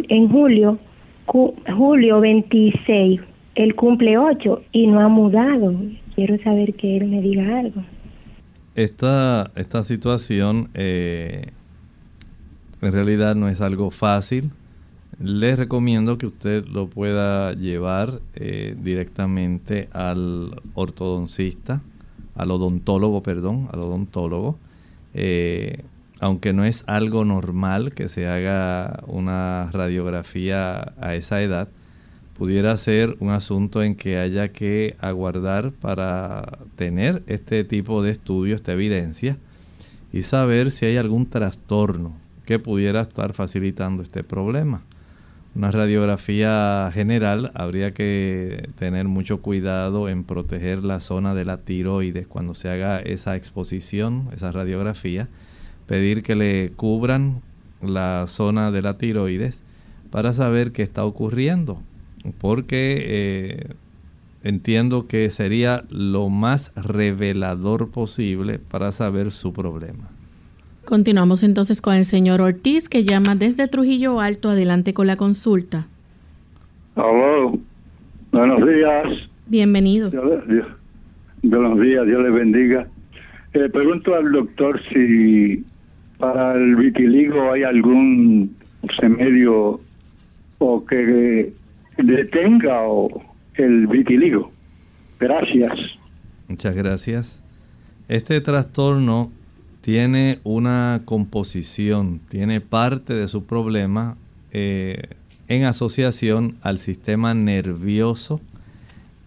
[0.10, 0.80] en julio
[1.26, 3.22] julio 26,
[3.56, 5.74] él cumple 8 y no ha mudado.
[6.16, 7.82] Quiero saber que él me diga algo.
[8.76, 11.52] Esta, esta situación eh,
[12.82, 14.52] en realidad no es algo fácil.
[15.20, 21.82] Les recomiendo que usted lo pueda llevar eh, directamente al ortodoncista,
[22.36, 24.58] al odontólogo, perdón, al odontólogo.
[25.14, 25.84] Eh,
[26.20, 31.68] aunque no es algo normal que se haga una radiografía a esa edad,
[32.38, 38.56] pudiera ser un asunto en que haya que aguardar para tener este tipo de estudio,
[38.56, 39.38] esta evidencia,
[40.12, 42.14] y saber si hay algún trastorno
[42.46, 44.84] que pudiera estar facilitando este problema.
[45.56, 52.26] Una radiografía general habría que tener mucho cuidado en proteger la zona de la tiroides
[52.26, 55.30] cuando se haga esa exposición, esa radiografía
[55.86, 57.42] pedir que le cubran
[57.82, 59.60] la zona de la tiroides
[60.10, 61.82] para saber qué está ocurriendo,
[62.40, 63.74] porque eh,
[64.44, 70.10] entiendo que sería lo más revelador posible para saber su problema.
[70.86, 74.50] Continuamos entonces con el señor Ortiz que llama desde Trujillo Alto.
[74.50, 75.88] Adelante con la consulta.
[76.96, 77.58] Hola,
[78.32, 79.30] buenos días.
[79.48, 80.12] Bienvenido.
[80.12, 82.88] buenos días, Dios le bendiga.
[83.54, 85.64] Eh, pregunto al doctor si
[86.18, 88.56] para el vitiligo hay algún
[89.00, 89.80] remedio
[90.58, 91.54] o que
[91.98, 92.82] detenga
[93.56, 94.52] el vitiligo.
[95.20, 95.74] Gracias.
[96.48, 97.44] Muchas gracias.
[98.08, 99.32] Este trastorno
[99.82, 104.18] tiene una composición, tiene parte de su problema
[104.52, 105.10] eh,
[105.48, 108.40] en asociación al sistema nervioso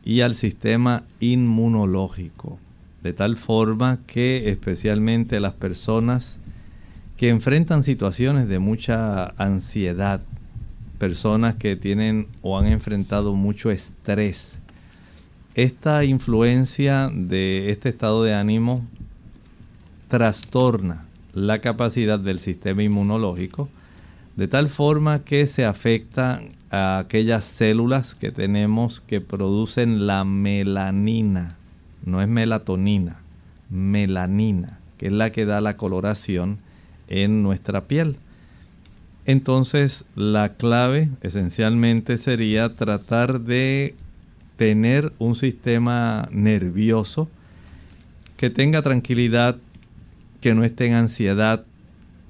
[0.05, 2.59] y al sistema inmunológico,
[3.03, 6.39] de tal forma que especialmente las personas
[7.17, 10.21] que enfrentan situaciones de mucha ansiedad,
[10.99, 14.61] personas que tienen o han enfrentado mucho estrés.
[15.55, 18.85] Esta influencia de este estado de ánimo
[20.09, 23.69] trastorna la capacidad del sistema inmunológico
[24.37, 31.57] de tal forma que se afecta a aquellas células que tenemos que producen la melanina,
[32.05, 33.23] no es melatonina,
[33.71, 36.59] melanina, que es la que da la coloración
[37.09, 38.19] en nuestra piel.
[39.27, 43.97] Entonces la clave esencialmente sería tratar de
[44.57, 47.29] tener un sistema nervioso
[48.37, 49.57] que tenga tranquilidad,
[50.41, 51.65] que no esté en ansiedad,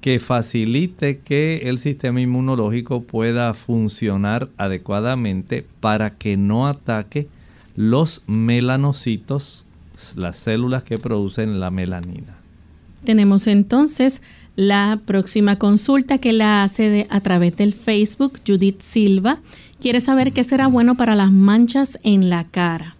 [0.01, 7.27] que facilite que el sistema inmunológico pueda funcionar adecuadamente para que no ataque
[7.75, 9.67] los melanocitos,
[10.15, 12.37] las células que producen la melanina.
[13.05, 14.21] Tenemos entonces
[14.57, 19.39] la próxima consulta que la hace a través del Facebook, Judith Silva.
[19.79, 22.97] Quiere saber qué será bueno para las manchas en la cara.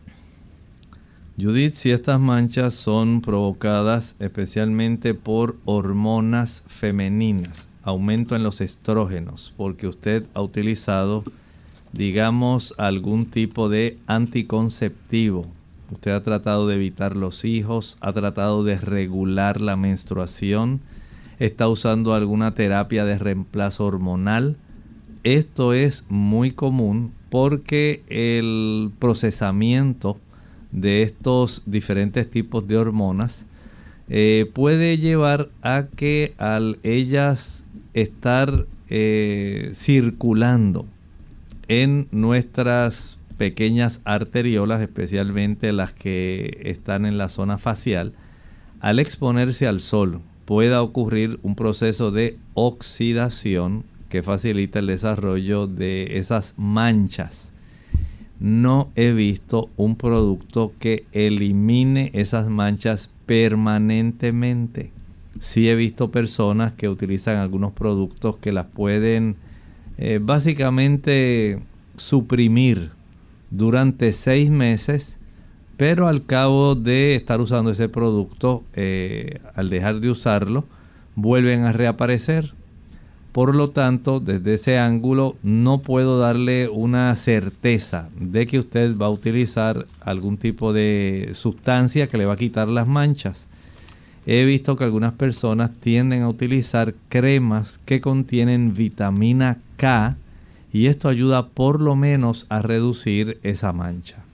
[1.40, 9.88] Judith, si estas manchas son provocadas especialmente por hormonas femeninas, aumento en los estrógenos, porque
[9.88, 11.24] usted ha utilizado,
[11.92, 15.48] digamos, algún tipo de anticonceptivo,
[15.92, 20.82] usted ha tratado de evitar los hijos, ha tratado de regular la menstruación,
[21.40, 24.58] está usando alguna terapia de reemplazo hormonal.
[25.24, 30.18] Esto es muy común porque el procesamiento
[30.72, 33.46] de estos diferentes tipos de hormonas
[34.10, 40.86] eh, puede llevar a que al ellas estar eh, circulando
[41.68, 48.14] en nuestras pequeñas arteriolas, especialmente las que están en la zona facial,
[48.80, 56.18] al exponerse al sol pueda ocurrir un proceso de oxidación que facilita el desarrollo de
[56.20, 57.52] esas manchas.
[58.40, 64.92] No he visto un producto que elimine esas manchas permanentemente.
[65.42, 69.36] Sí he visto personas que utilizan algunos productos que las pueden
[69.98, 71.60] eh, básicamente
[71.98, 72.92] suprimir
[73.52, 75.17] durante seis meses
[75.78, 80.66] pero al cabo de estar usando ese producto, eh, al dejar de usarlo,
[81.16, 82.54] vuelven a reaparecer.
[83.32, 89.06] Por lo tanto, desde ese ángulo no puedo darle una certeza de que usted va
[89.06, 93.46] a utilizar algún tipo de sustancia que le va a quitar las manchas.
[94.26, 100.18] He visto que algunas personas tienden a utilizar cremas que contienen vitamina K
[100.74, 104.27] y esto ayuda por lo menos a reducir esa mancha.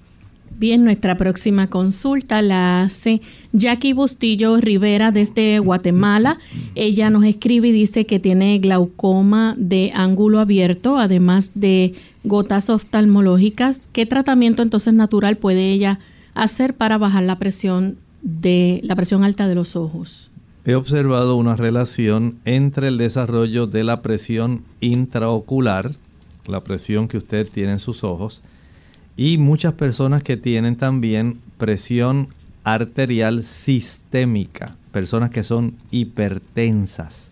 [0.57, 6.37] Bien, nuestra próxima consulta la hace Jackie Bustillo Rivera desde Guatemala.
[6.75, 13.81] Ella nos escribe y dice que tiene glaucoma de ángulo abierto, además de gotas oftalmológicas.
[13.91, 15.99] ¿Qué tratamiento entonces natural puede ella
[16.33, 20.31] hacer para bajar la presión de la presión alta de los ojos?
[20.65, 25.97] He observado una relación entre el desarrollo de la presión intraocular,
[26.47, 28.41] la presión que usted tiene en sus ojos,
[29.15, 32.29] y muchas personas que tienen también presión
[32.63, 37.31] arterial sistémica, personas que son hipertensas.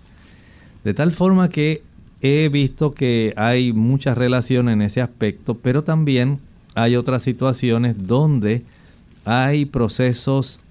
[0.83, 1.83] De tal forma que
[2.21, 6.39] he visto que hay mucha relación en ese aspecto, pero también
[6.75, 8.63] hay otras situaciones donde
[9.25, 10.61] hay procesos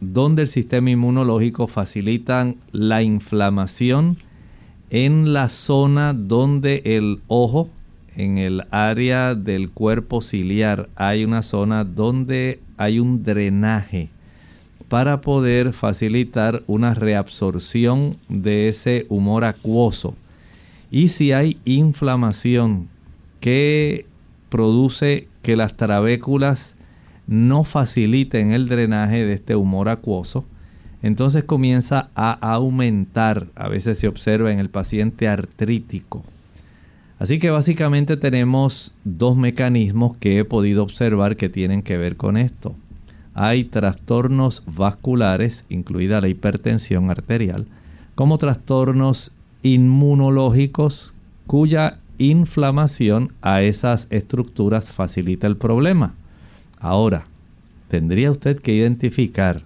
[0.00, 4.16] donde el sistema inmunológico facilitan la inflamación
[4.90, 7.70] en la zona donde el ojo
[8.16, 14.10] en el área del cuerpo ciliar hay una zona donde hay un drenaje
[14.88, 20.14] para poder facilitar una reabsorción de ese humor acuoso.
[20.90, 22.88] Y si hay inflamación
[23.40, 24.04] que
[24.50, 26.76] produce que las trabéculas
[27.26, 30.44] no faciliten el drenaje de este humor acuoso,
[31.02, 36.22] entonces comienza a aumentar, a veces se observa en el paciente artrítico,
[37.22, 42.36] Así que básicamente tenemos dos mecanismos que he podido observar que tienen que ver con
[42.36, 42.74] esto.
[43.32, 47.68] Hay trastornos vasculares, incluida la hipertensión arterial,
[48.16, 51.14] como trastornos inmunológicos
[51.46, 56.16] cuya inflamación a esas estructuras facilita el problema.
[56.80, 57.26] Ahora,
[57.86, 59.62] tendría usted que identificar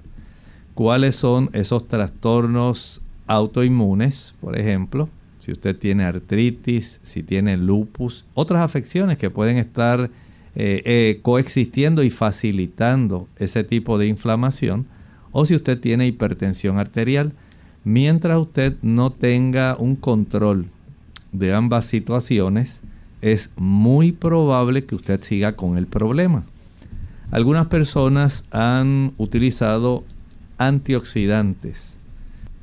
[0.74, 5.08] cuáles son esos trastornos autoinmunes, por ejemplo,
[5.46, 10.10] si usted tiene artritis, si tiene lupus, otras afecciones que pueden estar
[10.56, 14.86] eh, eh, coexistiendo y facilitando ese tipo de inflamación,
[15.30, 17.32] o si usted tiene hipertensión arterial,
[17.84, 20.66] mientras usted no tenga un control
[21.30, 22.80] de ambas situaciones,
[23.20, 26.44] es muy probable que usted siga con el problema.
[27.30, 30.02] Algunas personas han utilizado
[30.58, 31.95] antioxidantes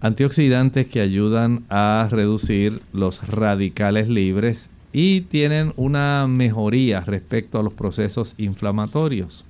[0.04, 7.72] antioxidantes que ayudan a reducir los radicales libres y tienen una mejoría respecto a los
[7.72, 9.46] procesos inflamatorios.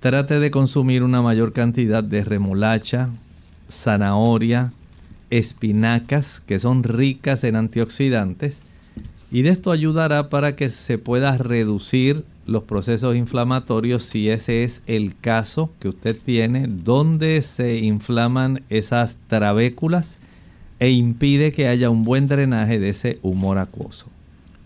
[0.00, 3.10] Trate de consumir una mayor cantidad de remolacha,
[3.70, 4.72] zanahoria,
[5.28, 8.62] espinacas, que son ricas en antioxidantes,
[9.30, 14.82] y de esto ayudará para que se pueda reducir los procesos inflamatorios si ese es
[14.86, 20.18] el caso que usted tiene, donde se inflaman esas trabéculas
[20.78, 24.06] e impide que haya un buen drenaje de ese humor acuoso.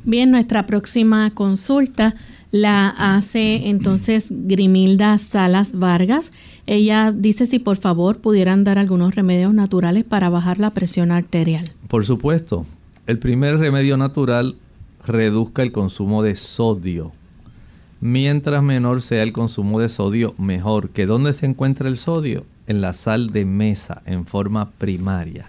[0.04, 2.14] Bien, nuestra próxima consulta
[2.50, 6.32] la hace entonces Grimilda Salas Vargas.
[6.66, 11.64] Ella dice si por favor pudieran dar algunos remedios naturales para bajar la presión arterial.
[11.88, 12.66] Por supuesto.
[13.06, 14.56] El primer remedio natural
[15.04, 17.12] reduzca el consumo de sodio.
[18.02, 20.88] Mientras menor sea el consumo de sodio, mejor.
[20.88, 22.46] ¿Que dónde se encuentra el sodio?
[22.66, 25.48] En la sal de mesa, en forma primaria.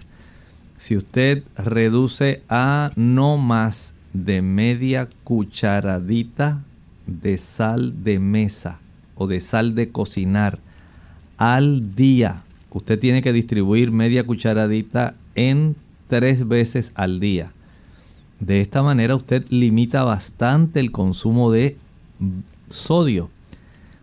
[0.76, 6.62] Si usted reduce a no más de media cucharadita
[7.06, 8.80] de sal de mesa
[9.14, 10.58] o de sal de cocinar
[11.38, 15.74] al día, usted tiene que distribuir media cucharadita en
[16.06, 17.52] tres veces al día.
[18.40, 21.78] De esta manera usted limita bastante el consumo de
[22.68, 23.30] sodio.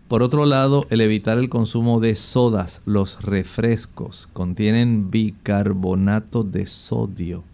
[0.08, 7.44] Por otro lado, el evitar el consumo de sodas, los refrescos, contienen bicarbonato de sodio.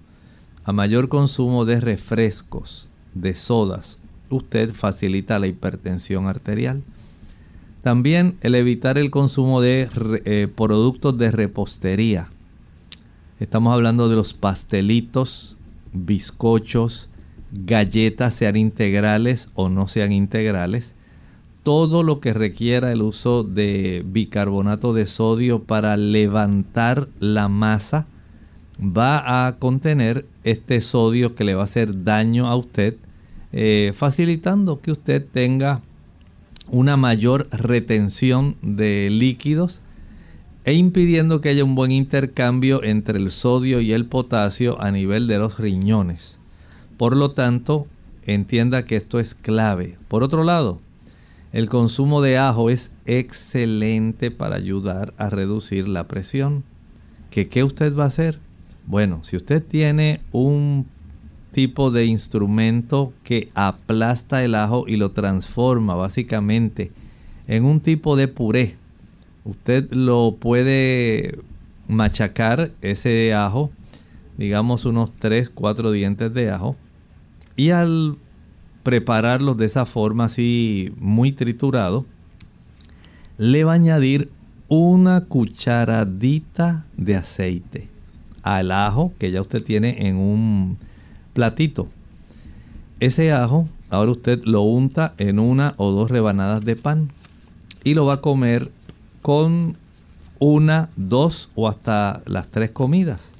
[0.65, 3.99] A mayor consumo de refrescos, de sodas,
[4.31, 6.83] usted facilita la hipertensión arterial.
[7.83, 9.89] También el evitar el consumo de
[10.25, 12.31] eh, productos de repostería.
[13.39, 15.57] Estamos hablando de los pastelitos,
[15.93, 17.09] bizcochos,
[17.65, 20.95] galletas, sean integrales o no sean integrales.
[21.63, 28.07] Todo lo que requiera el uso de bicarbonato de sodio para levantar la masa
[28.81, 32.97] va a contener este sodio que le va a hacer daño a usted,
[33.53, 35.81] eh, facilitando que usted tenga
[36.69, 39.81] una mayor retención de líquidos
[40.65, 45.29] e impidiendo que haya un buen intercambio entre el sodio y el potasio a nivel
[45.29, 46.36] de los riñones.
[46.97, 47.87] Por lo tanto,
[48.25, 49.99] entienda que esto es clave.
[50.09, 50.81] Por otro lado,
[51.53, 56.65] el consumo de ajo es excelente para ayudar a reducir la presión.
[57.31, 58.41] ¿Qué, ¿Qué usted va a hacer?
[58.87, 60.87] Bueno, si usted tiene un
[61.53, 66.93] tipo de instrumento que aplasta el ajo y lo transforma básicamente
[67.47, 68.77] en un tipo de puré,
[69.45, 71.39] usted lo puede
[71.89, 73.71] machacar ese ajo,
[74.37, 76.77] digamos unos 3, 4 dientes de ajo,
[77.57, 78.17] y al
[78.83, 82.07] prepararlos de esa forma así muy triturado,
[83.39, 84.31] le va a añadir
[84.69, 87.89] una cucharadita de aceite
[88.43, 90.79] al ajo que ya usted tiene en un
[91.33, 91.89] platito.
[93.01, 97.11] Ese ajo, ahora usted lo unta en una o dos rebanadas de pan
[97.83, 98.71] y lo va a comer
[99.21, 99.77] con
[100.39, 103.33] una, dos o hasta las tres comidas.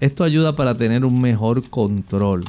[0.00, 2.44] Esto ayuda para tener un mejor control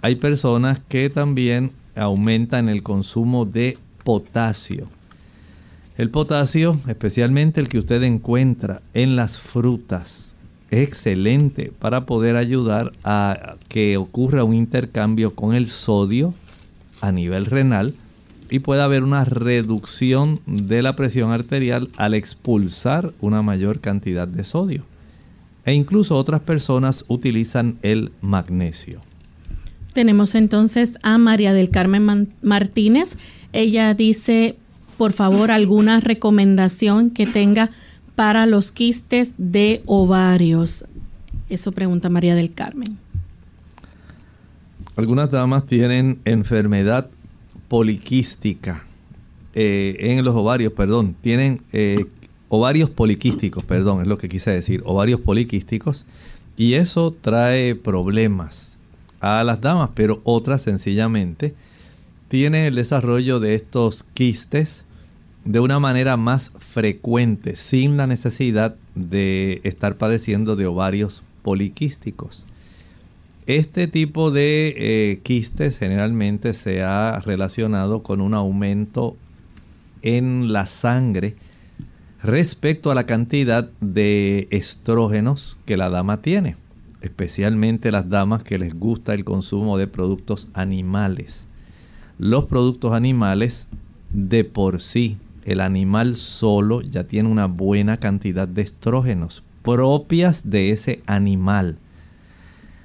[0.00, 4.88] hay personas que también aumentan el consumo de potasio.
[5.96, 10.34] El potasio, especialmente el que usted encuentra en las frutas,
[10.70, 16.34] es excelente para poder ayudar a que ocurra un intercambio con el sodio
[17.00, 17.94] a nivel renal
[18.50, 24.44] y pueda haber una reducción de la presión arterial al expulsar una mayor cantidad de
[24.44, 24.84] sodio.
[25.64, 29.07] E incluso otras personas utilizan el magnesio.
[29.98, 33.16] Tenemos entonces a María del Carmen Martínez.
[33.52, 34.54] Ella dice,
[34.96, 37.70] por favor, alguna recomendación que tenga
[38.14, 40.84] para los quistes de ovarios.
[41.48, 42.96] Eso pregunta María del Carmen.
[44.94, 47.10] Algunas damas tienen enfermedad
[47.66, 48.84] poliquística
[49.52, 52.06] eh, en los ovarios, perdón, tienen eh,
[52.48, 56.06] ovarios poliquísticos, perdón, es lo que quise decir, ovarios poliquísticos,
[56.56, 58.77] y eso trae problemas
[59.20, 61.54] a las damas, pero otras sencillamente
[62.28, 64.84] tienen el desarrollo de estos quistes
[65.44, 72.44] de una manera más frecuente, sin la necesidad de estar padeciendo de ovarios poliquísticos.
[73.46, 79.16] Este tipo de eh, quistes generalmente se ha relacionado con un aumento
[80.02, 81.34] en la sangre
[82.22, 86.56] respecto a la cantidad de estrógenos que la dama tiene
[87.00, 91.46] especialmente las damas que les gusta el consumo de productos animales.
[92.18, 93.68] Los productos animales
[94.10, 100.70] de por sí, el animal solo ya tiene una buena cantidad de estrógenos propias de
[100.70, 101.78] ese animal.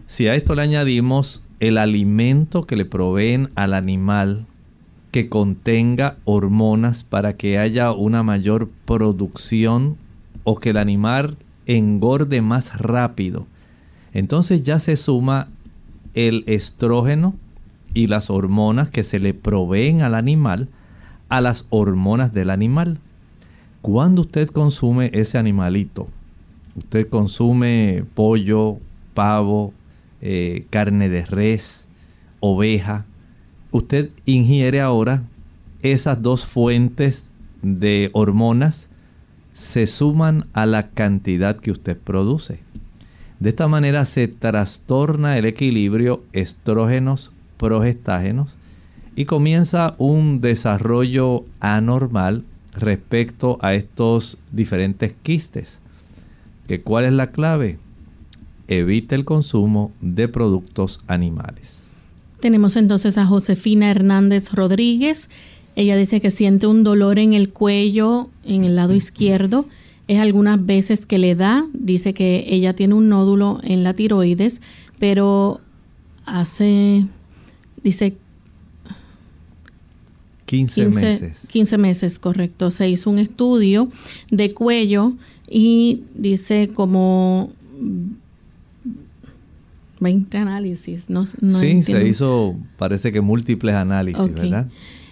[0.05, 4.45] Si a esto le añadimos el alimento que le proveen al animal
[5.11, 9.95] que contenga hormonas para que haya una mayor producción
[10.43, 11.37] o que el animal
[11.67, 13.47] engorde más rápido,
[14.13, 15.49] entonces ya se suma
[16.13, 17.35] el estrógeno
[17.93, 20.69] y las hormonas que se le proveen al animal
[21.29, 22.99] a las hormonas del animal.
[23.81, 26.07] Cuando usted consume ese animalito,
[26.75, 28.77] usted consume pollo,
[29.13, 29.73] pavo,
[30.21, 31.87] eh, carne de res,
[32.39, 33.05] oveja,
[33.71, 35.23] usted ingiere ahora
[35.81, 37.29] esas dos fuentes
[37.61, 38.87] de hormonas
[39.53, 42.62] se suman a la cantidad que usted produce.
[43.43, 48.55] De esta manera se trastorna el equilibrio estrógenos, progestágenos
[49.17, 55.79] y comienza un desarrollo anormal respecto a estos diferentes quistes.
[56.67, 57.79] ¿Que ¿Cuál es la clave?
[58.69, 61.91] Evite el consumo de productos animales.
[62.39, 65.29] Tenemos entonces a Josefina Hernández Rodríguez.
[65.75, 69.65] Ella dice que siente un dolor en el cuello, en el lado izquierdo.
[70.07, 71.65] Es algunas veces que le da.
[71.73, 74.61] Dice que ella tiene un nódulo en la tiroides,
[74.99, 75.61] pero
[76.25, 77.05] hace,
[77.83, 78.17] dice
[80.45, 81.47] 15, meses.
[81.47, 82.69] 15 meses, correcto.
[82.69, 83.89] Se hizo un estudio
[84.29, 85.13] de cuello
[85.49, 87.51] y dice como
[89.99, 91.09] 20 análisis.
[91.09, 94.69] No, sí, se hizo, parece que múltiples análisis, ¿verdad?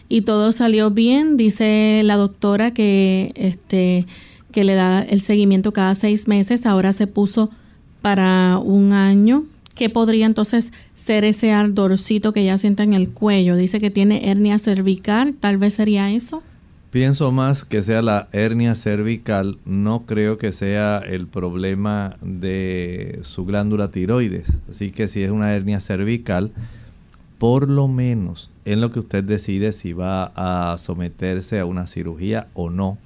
[0.10, 1.38] Y todo salió bien.
[1.38, 4.06] Dice la doctora que, este,
[4.52, 6.66] que le da el seguimiento cada seis meses.
[6.66, 7.50] Ahora se puso
[8.02, 9.44] para un año.
[9.76, 13.56] ¿Qué podría entonces ser ese ardorcito que ya sienta en el cuello?
[13.56, 15.36] Dice que tiene hernia cervical.
[15.40, 16.44] Tal vez sería eso.
[16.92, 23.46] Pienso más que sea la hernia cervical, no creo que sea el problema de su
[23.46, 24.58] glándula tiroides.
[24.70, 26.52] Así que si es una hernia cervical,
[27.38, 32.48] por lo menos en lo que usted decide si va a someterse a una cirugía
[32.56, 32.98] o no,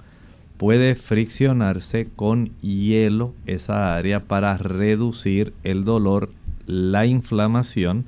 [0.58, 6.32] puede friccionarse con hielo esa área para reducir el dolor,
[6.66, 8.06] la inflamación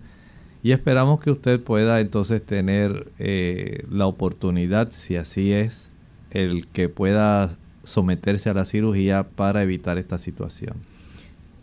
[0.64, 5.90] y esperamos que usted pueda entonces tener eh, la oportunidad, si así es,
[6.32, 10.76] el que pueda someterse a la cirugía para evitar esta situación.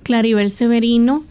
[0.04, 1.24] Claribel Severino,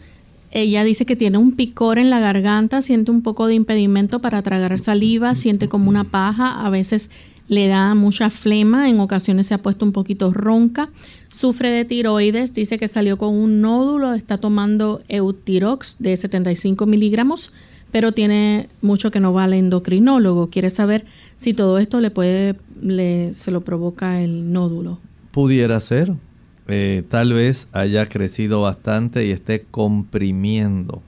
[0.50, 4.42] ella dice que tiene un picor en la garganta, siente un poco de impedimento para
[4.42, 7.10] tragar saliva, siente como una paja, a veces
[7.48, 10.90] le da mucha flema, en ocasiones se ha puesto un poquito ronca,
[11.28, 17.52] sufre de tiroides, dice que salió con un nódulo, está tomando Eutirox de 75 miligramos,
[17.92, 20.50] pero tiene mucho que no va al endocrinólogo.
[20.50, 21.04] Quiere saber
[21.36, 24.98] si todo esto le puede, le, se lo provoca el nódulo.
[25.30, 26.12] Pudiera ser.
[26.66, 31.02] Eh, tal vez haya crecido bastante y esté comprimiendo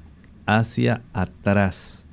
[0.45, 2.05] hacia atrás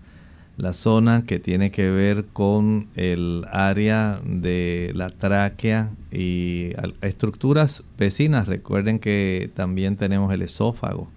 [0.57, 8.47] la zona que tiene que ver con el área de la tráquea y estructuras vecinas.
[8.47, 11.09] Recuerden que también tenemos el esófago.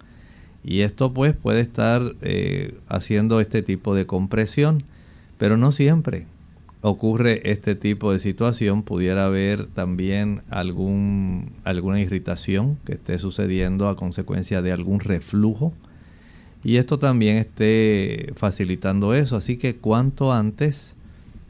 [0.63, 4.83] Y esto pues puede estar eh, haciendo este tipo de compresión,
[5.37, 6.25] pero no siempre
[6.81, 8.81] ocurre este tipo de situación.
[8.81, 15.73] Pudiera haber también algún, alguna irritación que esté sucediendo a consecuencia de algún reflujo
[16.63, 19.37] y esto también esté facilitando eso.
[19.37, 20.95] Así que cuanto antes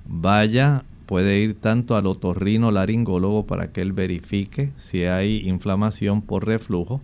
[0.08, 6.46] vaya, puede ir tanto al otorrino laringólogo para que él verifique si hay inflamación por
[6.46, 7.02] reflujo.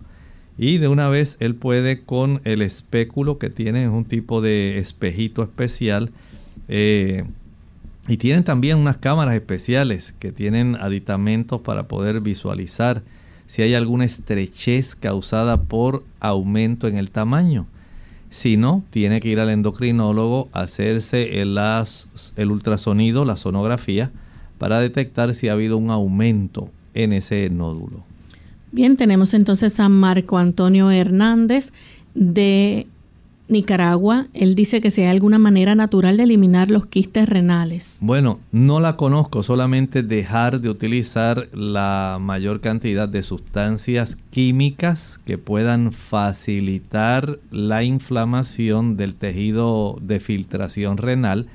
[0.58, 4.78] Y de una vez él puede con el espéculo que tiene, es un tipo de
[4.78, 6.12] espejito especial.
[6.68, 7.24] Eh,
[8.08, 13.01] y tienen también unas cámaras especiales que tienen aditamentos para poder visualizar
[13.47, 17.66] si hay alguna estrechez causada por aumento en el tamaño.
[18.34, 21.55] Si no, tiene que ir al endocrinólogo a hacerse el,
[22.36, 24.09] el ultrasonido, la sonografía,
[24.57, 28.03] para detectar si ha habido un aumento en ese nódulo.
[28.71, 31.73] Bien, tenemos entonces a Marco Antonio Hernández
[32.15, 32.88] de
[33.47, 34.27] Nicaragua.
[34.33, 37.99] Él dice que si hay alguna manera natural de eliminar los quistes renales.
[38.01, 45.37] Bueno, no la conozco, solamente dejar de utilizar la mayor cantidad de sustancias químicas que
[45.37, 51.47] puedan facilitar la inflamación del tejido de filtración renal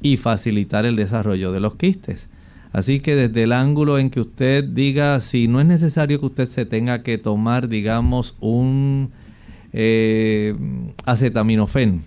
[0.00, 2.28] y facilitar el desarrollo de los quistes.
[2.72, 6.48] Así que desde el ángulo en que usted diga si no es necesario que usted
[6.48, 9.12] se tenga que tomar, digamos, un
[9.72, 10.54] eh,
[11.06, 12.02] acetaminofén,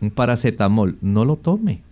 [0.00, 1.82] un paracetamol, no lo tome.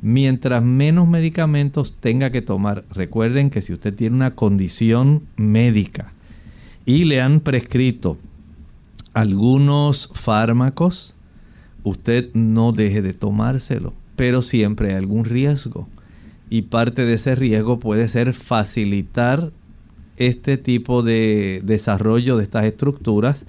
[0.00, 6.12] Mientras menos medicamentos tenga que tomar, recuerden que si usted tiene una condición médica
[6.86, 8.16] y le han prescrito
[9.12, 11.16] algunos fármacos,
[11.82, 15.88] usted no deje de tomárselo, pero siempre hay algún riesgo.
[16.50, 19.52] Y parte de ese riesgo puede ser facilitar
[20.16, 23.46] este tipo de desarrollo de estas estructuras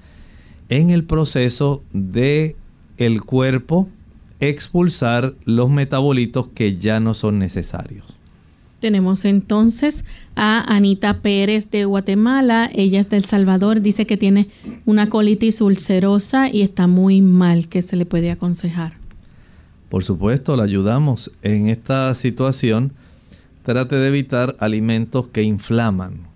[0.70, 2.56] en el proceso de
[2.98, 3.90] el cuerpo
[4.40, 8.06] expulsar los metabolitos que ya no son necesarios.
[8.80, 10.06] Tenemos entonces
[10.36, 12.70] a Anita Pérez de Guatemala.
[12.74, 13.82] Ella es del Salvador.
[13.82, 14.48] Dice que tiene
[14.86, 17.68] una colitis ulcerosa y está muy mal.
[17.68, 18.94] ¿Qué se le puede aconsejar?
[19.90, 22.94] Por supuesto, la ayudamos en esta situación.
[23.64, 26.29] Trate de evitar alimentos que inflaman.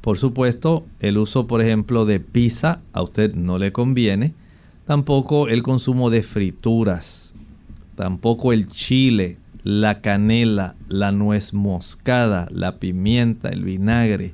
[0.00, 4.32] Por supuesto, el uso, por ejemplo, de pizza a usted no le conviene.
[4.86, 7.34] Tampoco el consumo de frituras.
[7.96, 14.32] Tampoco el chile, la canela, la nuez moscada, la pimienta, el vinagre.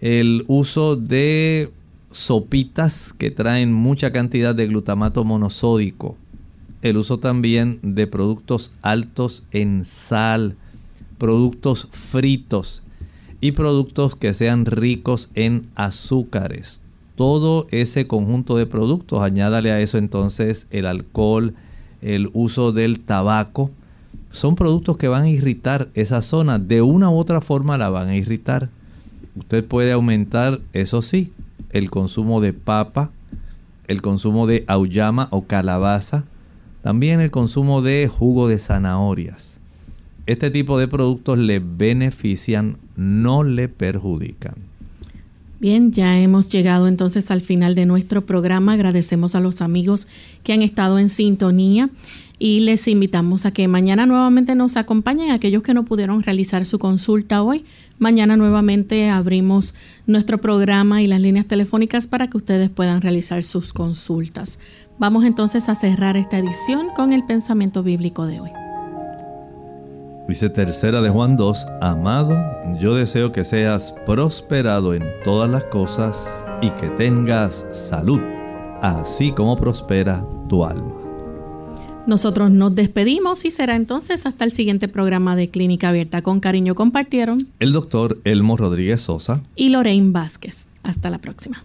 [0.00, 1.72] El uso de
[2.10, 6.18] sopitas que traen mucha cantidad de glutamato monosódico.
[6.82, 10.56] El uso también de productos altos en sal,
[11.16, 12.82] productos fritos
[13.42, 16.80] y productos que sean ricos en azúcares.
[17.16, 21.54] Todo ese conjunto de productos, añádale a eso entonces el alcohol,
[22.00, 23.70] el uso del tabaco,
[24.30, 26.60] son productos que van a irritar esa zona.
[26.60, 28.70] De una u otra forma la van a irritar.
[29.34, 31.32] Usted puede aumentar, eso sí,
[31.70, 33.10] el consumo de papa,
[33.88, 36.24] el consumo de auyama o calabaza,
[36.82, 39.58] también el consumo de jugo de zanahorias.
[40.26, 44.54] Este tipo de productos le benefician, no le perjudican.
[45.62, 48.72] Bien, ya hemos llegado entonces al final de nuestro programa.
[48.72, 50.08] Agradecemos a los amigos
[50.42, 51.88] que han estado en sintonía
[52.40, 56.80] y les invitamos a que mañana nuevamente nos acompañen aquellos que no pudieron realizar su
[56.80, 57.64] consulta hoy.
[58.00, 59.76] Mañana nuevamente abrimos
[60.08, 64.58] nuestro programa y las líneas telefónicas para que ustedes puedan realizar sus consultas.
[64.98, 68.61] Vamos entonces a cerrar esta edición con el pensamiento bíblico de hoy.
[70.28, 72.36] Dice tercera de Juan 2, Amado,
[72.78, 78.20] yo deseo que seas prosperado en todas las cosas y que tengas salud,
[78.80, 80.94] así como prospera tu alma.
[82.06, 86.22] Nosotros nos despedimos y será entonces hasta el siguiente programa de Clínica Abierta.
[86.22, 90.66] Con cariño compartieron el doctor Elmo Rodríguez Sosa y Lorraine Vázquez.
[90.82, 91.64] Hasta la próxima.